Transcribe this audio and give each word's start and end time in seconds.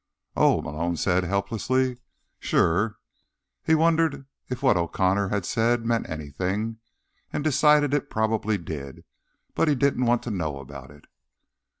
"Oh," 0.35 0.63
Malone 0.63 0.97
said 0.97 1.25
helplessly. 1.25 1.97
"Sure." 2.39 2.97
He 3.63 3.75
wondered 3.75 4.25
if 4.49 4.63
what 4.63 4.75
O'Connor 4.75 5.29
had 5.29 5.45
said 5.45 5.85
meant 5.85 6.09
anything, 6.09 6.77
and 7.31 7.43
decided 7.43 7.91
that 7.91 8.05
it 8.05 8.09
probably 8.09 8.57
did, 8.57 9.03
but 9.53 9.67
he 9.67 9.75
didn't 9.75 10.07
want 10.07 10.23
to 10.23 10.31
know 10.31 10.57
about 10.57 10.89
it. 10.89 11.05